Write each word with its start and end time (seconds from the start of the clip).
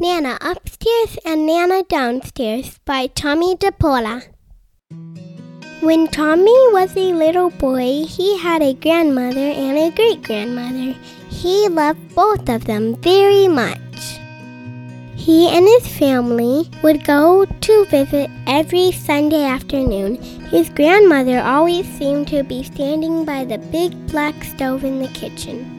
Nana 0.00 0.38
Upstairs 0.40 1.18
and 1.24 1.44
Nana 1.44 1.82
Downstairs 1.82 2.78
by 2.84 3.08
Tomie 3.08 3.58
dePaola. 3.58 4.22
When 5.80 6.06
Tommy 6.06 6.56
was 6.70 6.96
a 6.96 7.12
little 7.12 7.50
boy, 7.50 8.04
he 8.06 8.38
had 8.38 8.62
a 8.62 8.74
grandmother 8.74 9.40
and 9.40 9.76
a 9.76 9.90
great 9.90 10.22
grandmother. 10.22 10.96
He 11.30 11.68
loved 11.68 12.14
both 12.14 12.48
of 12.48 12.66
them 12.66 12.94
very 13.02 13.48
much. 13.48 14.20
He 15.16 15.48
and 15.48 15.66
his 15.66 15.88
family 15.88 16.70
would 16.84 17.04
go 17.04 17.44
to 17.44 17.84
visit 17.86 18.30
every 18.46 18.92
Sunday 18.92 19.42
afternoon. 19.42 20.22
His 20.52 20.68
grandmother 20.68 21.40
always 21.40 21.88
seemed 21.98 22.28
to 22.28 22.44
be 22.44 22.62
standing 22.62 23.24
by 23.24 23.44
the 23.44 23.58
big 23.58 24.06
black 24.06 24.44
stove 24.44 24.84
in 24.84 25.00
the 25.00 25.08
kitchen. 25.08 25.77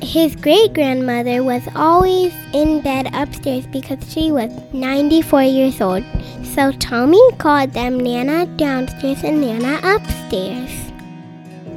His 0.00 0.36
great 0.36 0.74
grandmother 0.74 1.42
was 1.42 1.62
always 1.74 2.32
in 2.52 2.80
bed 2.82 3.10
upstairs 3.12 3.66
because 3.66 3.98
she 4.10 4.30
was 4.30 4.50
94 4.72 5.42
years 5.42 5.80
old. 5.80 6.04
So 6.44 6.72
Tommy 6.72 7.20
called 7.38 7.72
them 7.72 7.98
Nana 7.98 8.46
downstairs 8.56 9.24
and 9.24 9.40
Nana 9.40 9.80
upstairs. 9.82 10.70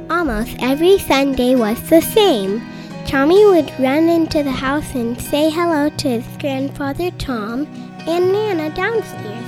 Almost 0.08 0.56
every 0.60 0.98
Sunday 0.98 1.56
was 1.56 1.80
the 1.90 2.00
same. 2.00 2.62
Tommy 3.06 3.44
would 3.44 3.70
run 3.80 4.08
into 4.08 4.42
the 4.42 4.52
house 4.52 4.94
and 4.94 5.20
say 5.20 5.50
hello 5.50 5.88
to 5.88 6.08
his 6.08 6.36
grandfather 6.38 7.10
Tom 7.12 7.66
and 8.06 8.32
Nana 8.32 8.70
downstairs, 8.70 9.46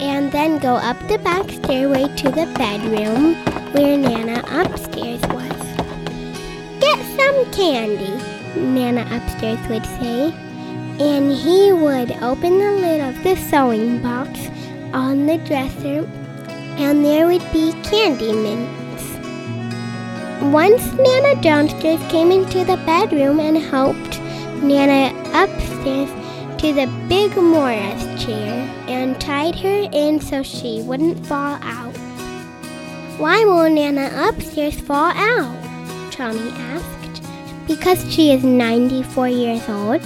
and 0.00 0.32
then 0.32 0.58
go 0.58 0.74
up 0.74 0.98
the 1.08 1.18
back 1.18 1.48
stairway 1.50 2.08
to 2.16 2.30
the 2.30 2.46
bedroom 2.56 3.34
where 3.72 3.96
Nana 3.98 4.42
upstairs 4.48 5.20
was. 5.28 5.53
Some 7.24 7.50
candy, 7.52 8.22
Nana 8.54 9.00
upstairs 9.10 9.66
would 9.70 9.86
say, 9.86 10.30
and 11.00 11.32
he 11.32 11.72
would 11.72 12.10
open 12.22 12.58
the 12.58 12.72
lid 12.72 13.00
of 13.00 13.24
the 13.24 13.34
sewing 13.34 14.02
box 14.02 14.50
on 14.92 15.24
the 15.24 15.38
dresser, 15.38 16.06
and 16.76 17.02
there 17.02 17.26
would 17.26 17.40
be 17.50 17.72
candy 17.82 18.30
mints. 18.30 19.04
Once 20.52 20.84
Nana 20.92 21.40
downstairs 21.40 22.00
came 22.10 22.30
into 22.30 22.62
the 22.62 22.76
bedroom 22.84 23.40
and 23.40 23.56
helped 23.56 24.20
Nana 24.62 25.16
upstairs 25.32 26.10
to 26.60 26.74
the 26.74 26.92
big 27.08 27.34
Morris 27.38 28.22
chair 28.22 28.52
and 28.86 29.18
tied 29.18 29.54
her 29.60 29.88
in 29.92 30.20
so 30.20 30.42
she 30.42 30.82
wouldn't 30.82 31.26
fall 31.26 31.58
out. 31.62 31.96
Why 33.16 33.46
will 33.46 33.70
Nana 33.70 34.10
upstairs 34.28 34.78
fall 34.78 35.10
out? 35.16 36.12
Tommy 36.12 36.50
asked. 36.50 36.93
Because 37.66 38.04
she 38.12 38.32
is 38.32 38.44
94 38.44 39.28
years 39.28 39.68
old, 39.68 40.02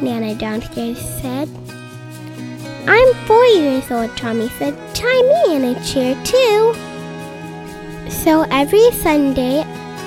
Nana 0.00 0.34
downstairs 0.34 0.98
said. 0.98 1.48
I'm 2.86 3.14
four 3.26 3.44
years 3.44 3.90
old, 3.90 4.16
Tommy 4.16 4.48
said. 4.58 4.74
Tie 4.94 5.22
me 5.22 5.56
in 5.56 5.64
a 5.64 5.84
chair, 5.84 6.14
too. 6.24 6.74
So 8.10 8.46
every 8.50 8.90
Sunday, 8.92 9.60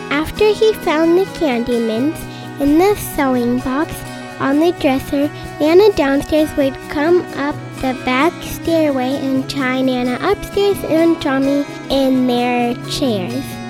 after 0.09 0.52
he 0.52 0.73
found 0.73 1.17
the 1.17 1.25
candy 1.39 1.80
mints 1.80 2.19
in 2.59 2.78
the 2.78 2.95
sewing 3.16 3.59
box 3.59 3.94
on 4.39 4.59
the 4.59 4.72
dresser, 4.81 5.30
Nana 5.59 5.94
downstairs 5.94 6.50
would 6.58 6.75
come 6.89 7.22
up 7.38 7.56
the 7.75 7.94
back 8.06 8.34
stairway 8.44 9.16
and 9.16 9.50
tie 9.50 9.81
Nana 9.81 10.17
upstairs 10.22 10.78
and 10.86 11.22
Tommy 11.22 11.66
in 11.89 12.28
their 12.28 12.73
chairs. 12.89 13.61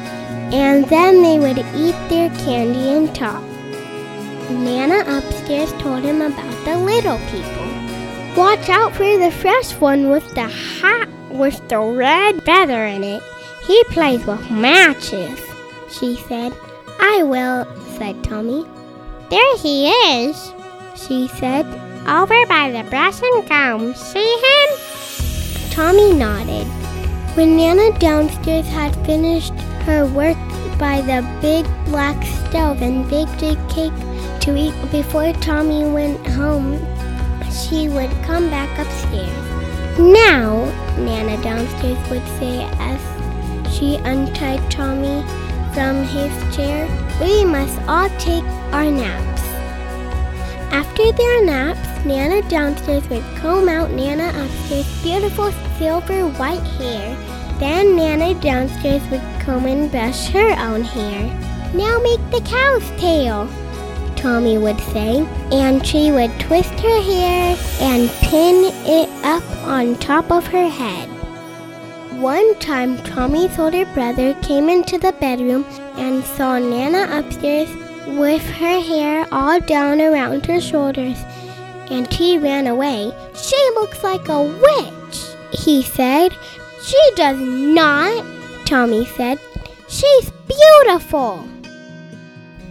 And 0.54 0.86
then 0.86 1.22
they 1.22 1.40
would 1.40 1.60
eat 1.76 1.96
their 2.10 2.30
candy 2.46 2.90
and 2.90 3.14
talk. 3.16 3.44
Nana 4.50 5.04
upstairs 5.08 5.72
told 5.74 6.04
him 6.04 6.22
about 6.22 6.66
the 6.66 6.78
little 6.78 7.18
people. 7.30 7.72
Watch 8.36 8.70
out 8.70 8.94
for 8.94 9.18
the 9.18 9.32
fresh 9.32 9.72
one 9.74 10.10
with 10.10 10.28
the 10.36 10.48
hat 10.48 11.08
with 11.30 11.68
the 11.70 11.80
red 11.80 12.44
feather 12.44 12.86
in 12.86 13.04
it. 13.04 13.24
He 13.66 13.84
plays 13.86 14.26
with 14.26 14.52
matches, 14.52 15.40
she 15.90 16.18
said. 16.28 16.54
I 17.00 17.24
will, 17.24 17.66
said 17.98 18.24
Tommy. 18.24 18.66
There 19.30 19.58
he 19.58 19.90
is, 19.90 20.54
she 20.96 21.28
said, 21.30 21.66
over 22.08 22.46
by 22.48 22.72
the 22.72 22.90
brush 22.90 23.22
and 23.22 23.48
comb. 23.48 23.94
See 23.96 24.20
him? 24.20 25.72
Tommy 25.72 26.14
nodded. 26.14 26.68
When 27.36 27.56
Nana 27.56 27.98
downstairs 28.00 28.68
had 28.68 28.94
finished 29.06 29.54
her 29.82 30.06
work 30.06 30.38
by 30.78 31.02
the 31.02 31.22
big 31.42 31.66
black 31.86 32.22
stove 32.26 32.82
and 32.82 33.10
baked 33.10 33.44
a 33.44 33.56
cake 33.70 33.94
to 34.42 34.56
eat 34.56 34.74
before 34.92 35.32
Tommy 35.34 35.84
went 35.84 36.26
home, 36.28 36.80
she 37.52 37.88
would 37.90 38.12
come 38.24 38.50
back 38.50 38.70
upstairs. 38.80 40.00
Now, 40.00 40.66
Nana 40.98 41.42
downstairs 41.44 42.00
would 42.10 42.26
say 42.40 42.68
as 42.80 43.02
she 43.72 43.96
untied 43.98 44.72
Tommy 44.72 45.24
from 45.74 46.04
his 46.04 46.56
chair, 46.56 46.88
we 47.22 47.46
must 47.46 47.80
all 47.88 48.10
take 48.18 48.44
our 48.74 48.90
naps. 48.90 49.42
After 50.72 51.12
their 51.12 51.46
naps, 51.46 52.06
Nana 52.06 52.42
downstairs 52.50 53.08
would 53.10 53.24
comb 53.36 53.70
out 53.70 53.92
Nana 53.92 54.30
upstairs' 54.30 55.04
beautiful 55.04 55.52
silver 55.78 56.28
white 56.40 56.66
hair. 56.80 57.16
Then 57.62 57.96
Nana 57.96 58.34
downstairs 58.42 59.08
would 59.12 59.22
comb 59.40 59.68
and 59.68 59.92
brush 59.92 60.30
her 60.30 60.50
own 60.60 60.82
hair. 60.82 61.22
Now 61.76 62.00
make 62.00 62.24
the 62.32 62.42
cow's 62.42 62.90
tail, 63.00 63.48
Tommy 64.16 64.58
would 64.58 64.80
say, 64.80 65.26
and 65.52 65.86
she 65.86 66.12
would 66.12 66.32
twist 66.40 66.74
her 66.74 67.02
hair 67.04 67.56
and 67.80 68.10
pin 68.24 68.72
it 68.86 69.10
up 69.24 69.44
on 69.68 69.96
top 69.98 70.32
of 70.32 70.48
her 70.48 70.68
head. 70.68 71.08
One 72.20 72.56
time, 72.56 72.98
Tommy's 73.04 73.60
older 73.60 73.86
brother 73.94 74.34
came 74.42 74.68
into 74.68 74.98
the 74.98 75.14
bedroom 75.14 75.64
and 75.98 76.24
saw 76.24 76.58
Nana 76.58 77.08
upstairs 77.16 77.70
with 78.08 78.44
her 78.58 78.82
hair 78.82 79.28
all 79.32 79.60
down 79.60 80.02
around 80.02 80.48
her 80.48 80.60
shoulders, 80.60 81.18
and 81.92 82.12
he 82.12 82.40
ran 82.40 82.66
away. 82.66 83.12
She 83.36 83.58
looks 83.76 84.04
like 84.04 84.30
a 84.30 84.42
witch, 84.42 85.20
he 85.52 85.84
said. 85.84 86.32
She 86.84 87.00
does 87.16 87.40
not, 87.40 88.26
Tommy 88.66 89.06
said. 89.06 89.40
She's 89.88 90.32
beautiful. 90.48 91.48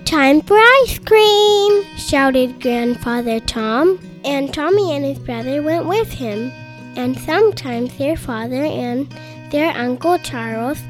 Time 0.05 0.41
for 0.41 0.57
ice 0.57 0.99
cream, 0.99 1.85
shouted 1.97 2.61
Grandfather 2.61 3.39
Tom, 3.39 4.01
and 4.25 4.53
Tommy 4.53 4.97
and 4.97 5.05
his 5.05 5.19
brother 5.21 5.63
went 5.63 5.87
with 5.87 6.11
him, 6.11 6.51
and 6.97 7.17
sometimes 7.21 7.97
their 7.97 8.17
father 8.17 8.65
and 8.65 9.09
their 9.51 9.71
Uncle 9.77 10.19
Charles 10.19 10.83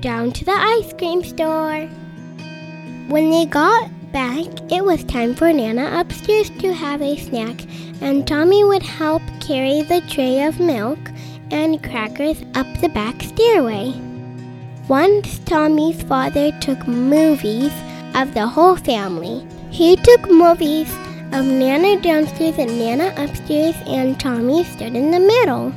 down 0.00 0.30
to 0.32 0.44
the 0.44 0.52
ice 0.52 0.92
cream 0.92 1.24
store. 1.24 1.88
When 3.08 3.30
they 3.30 3.46
got 3.46 3.90
back, 4.12 4.46
it 4.70 4.84
was 4.84 5.02
time 5.04 5.34
for 5.34 5.52
Nana 5.52 5.98
upstairs 5.98 6.50
to 6.60 6.72
have 6.72 7.02
a 7.02 7.16
snack, 7.16 7.60
and 8.00 8.26
Tommy 8.26 8.62
would 8.62 8.84
help 8.84 9.22
carry 9.40 9.82
the 9.82 10.00
tray 10.02 10.44
of 10.44 10.60
milk 10.60 10.98
and 11.50 11.82
crackers 11.82 12.42
up 12.54 12.66
the 12.80 12.88
back 12.88 13.22
stairway. 13.22 13.92
Once 14.88 15.38
Tommy's 15.40 16.02
father 16.02 16.50
took 16.60 16.86
movies 16.86 17.72
of 18.14 18.34
the 18.34 18.46
whole 18.46 18.76
family. 18.76 19.46
He 19.70 19.96
took 19.96 20.30
movies 20.30 20.90
of 21.32 21.44
Nana 21.44 22.00
downstairs 22.00 22.58
and 22.58 22.78
Nana 22.78 23.12
upstairs, 23.16 23.76
and 23.86 24.18
Tommy 24.18 24.64
stood 24.64 24.94
in 24.94 25.10
the 25.10 25.20
middle. 25.20 25.70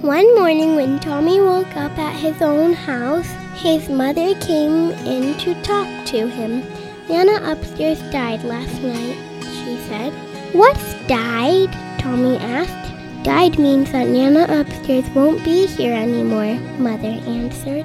One 0.00 0.34
morning, 0.34 0.76
when 0.76 0.98
Tommy 1.00 1.40
woke 1.40 1.76
up 1.76 1.96
at 1.98 2.14
his 2.14 2.42
own 2.42 2.72
house, 2.72 3.28
his 3.54 3.88
mother 3.88 4.34
came 4.40 4.90
in 5.06 5.38
to 5.38 5.54
talk 5.62 5.86
to 6.06 6.28
him. 6.28 6.62
Nana 7.08 7.52
upstairs 7.52 8.00
died 8.10 8.42
last 8.44 8.82
night, 8.82 9.16
she 9.42 9.76
said. 9.88 10.12
What's 10.52 10.94
died? 11.06 11.72
Tommy 11.98 12.36
asked. 12.38 12.97
Died 13.22 13.58
means 13.58 13.90
that 13.92 14.08
Nana 14.08 14.46
upstairs 14.48 15.08
won't 15.10 15.44
be 15.44 15.66
here 15.66 15.92
anymore, 15.92 16.54
Mother 16.78 17.08
answered. 17.26 17.84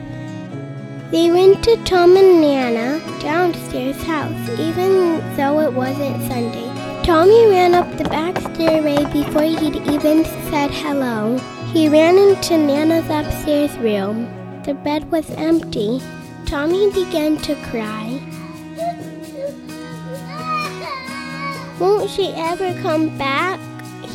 They 1.11 1.31
went 1.31 1.63
to 1.63 1.77
Tom 1.83 2.15
and 2.17 2.41
Nana 2.41 2.99
downstairs 3.19 4.01
house, 4.03 4.49
even 4.59 5.19
though 5.35 5.59
it 5.59 5.73
wasn't 5.73 6.21
Sunday. 6.23 6.69
Tommy 7.03 7.47
ran 7.47 7.75
up 7.75 7.97
the 7.97 8.05
back 8.05 8.37
stairway 8.53 9.03
before 9.11 9.43
he'd 9.43 9.75
even 9.91 10.23
said 10.49 10.71
hello. 10.71 11.37
He 11.73 11.89
ran 11.89 12.17
into 12.17 12.57
Nana's 12.57 13.09
upstairs 13.09 13.75
room. 13.77 14.27
The 14.63 14.73
bed 14.73 15.11
was 15.11 15.29
empty. 15.31 16.01
Tommy 16.45 16.91
began 16.91 17.37
to 17.39 17.55
cry. 17.71 18.19
Won't 21.79 22.09
she 22.09 22.31
ever 22.35 22.73
come 22.81 23.17
back? 23.17 23.59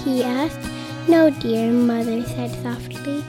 he 0.04 0.24
asked. 0.24 0.67
No, 1.08 1.30
dear, 1.30 1.72
Mother 1.72 2.22
said 2.22 2.50
softly. 2.62 3.24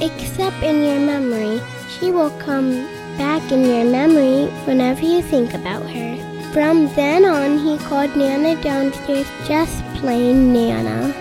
Except 0.00 0.62
in 0.62 0.84
your 0.84 1.00
memory. 1.00 1.60
She 1.90 2.12
will 2.12 2.30
come 2.38 2.70
back 3.18 3.50
in 3.50 3.64
your 3.64 3.84
memory 3.84 4.46
whenever 4.66 5.02
you 5.02 5.20
think 5.22 5.52
about 5.52 5.82
her. 5.82 6.52
From 6.52 6.86
then 6.94 7.24
on, 7.24 7.58
he 7.58 7.76
called 7.78 8.16
Nana 8.16 8.54
downstairs 8.62 9.26
just 9.48 9.82
plain 9.96 10.52
Nana. 10.52 11.12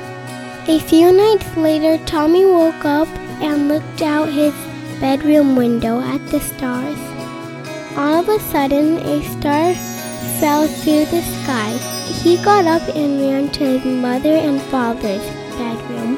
A 0.68 0.78
few 0.82 1.12
nights 1.12 1.58
later, 1.58 1.98
Tommy 2.06 2.46
woke 2.46 2.86
up 2.86 3.08
and 3.42 3.68
looked 3.68 4.04
out 4.04 4.30
his 4.30 4.54
bedroom 5.00 5.56
window 5.56 6.00
at 6.00 6.24
the 6.28 6.40
stars. 6.40 7.00
All 7.98 8.20
of 8.20 8.30
a 8.30 8.40
sudden, 8.52 8.98
a 8.98 9.24
star 9.24 9.74
fell 10.40 10.68
through 10.68 11.06
the 11.06 11.24
sky. 11.24 11.72
He 12.22 12.38
got 12.44 12.66
up 12.66 12.88
and 12.96 13.20
ran 13.20 13.50
to 13.54 13.80
his 13.80 13.84
mother 13.84 14.36
and 14.36 14.62
father's 14.62 15.26
bedroom. 15.58 16.18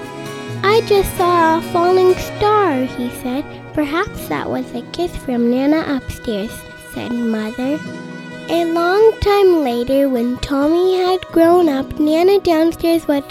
I 0.64 0.82
just 0.88 1.16
saw 1.18 1.58
a 1.58 1.62
falling 1.72 2.14
star, 2.16 2.84
he 2.84 3.10
said. 3.22 3.46
Perhaps 3.74 4.28
that 4.28 4.50
was 4.50 4.74
a 4.74 4.82
kiss 4.92 5.16
from 5.16 5.50
Nana 5.50 5.84
upstairs, 5.96 6.52
said 6.94 7.12
Mother. 7.12 7.80
A 8.50 8.66
long 8.66 9.14
time 9.22 9.64
later, 9.64 10.10
when 10.10 10.38
Tommy 10.38 10.98
had 10.98 11.22
grown 11.32 11.70
up, 11.70 12.00
Nana 12.00 12.40
downstairs 12.40 13.08
was 13.08 13.24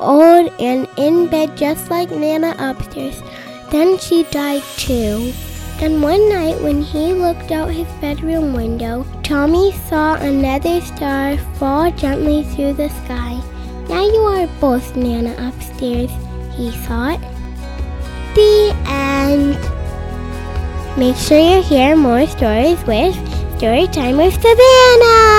old 0.00 0.52
and 0.60 0.88
in 0.96 1.28
bed 1.28 1.56
just 1.56 1.90
like 1.90 2.10
Nana 2.10 2.54
upstairs. 2.58 3.22
Then 3.70 3.98
she 3.98 4.24
died 4.24 4.62
too. 4.76 5.32
And 5.80 6.02
one 6.02 6.28
night 6.28 6.60
when 6.60 6.82
he 6.82 7.12
looked 7.12 7.50
out 7.50 7.70
his 7.70 7.88
bedroom 8.00 8.52
window, 8.52 9.06
Tommy 9.22 9.72
saw 9.88 10.14
another 10.14 10.80
star 10.80 11.38
fall 11.58 11.90
gently 11.92 12.44
through 12.44 12.74
the 12.74 12.88
sky. 12.88 13.40
Now 13.88 14.04
you 14.04 14.20
are 14.20 14.46
both 14.60 14.96
Nana 14.96 15.34
upstairs, 15.38 16.10
he 16.56 16.70
thought. 16.86 17.20
The 18.34 18.74
end. 18.86 19.58
Make 20.98 21.16
sure 21.16 21.38
you 21.38 21.62
hear 21.62 21.96
more 21.96 22.26
stories 22.26 22.82
with 22.86 23.16
Storytime 23.58 24.16
with 24.18 24.34
Savannah! 24.34 25.31